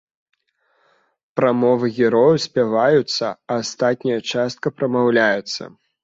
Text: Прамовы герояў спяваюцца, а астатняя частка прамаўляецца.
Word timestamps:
Прамовы 1.39 1.89
герояў 1.97 2.39
спяваюцца, 2.45 3.25
а 3.51 3.57
астатняя 3.65 4.17
частка 4.39 4.67
прамаўляецца. 4.77 5.63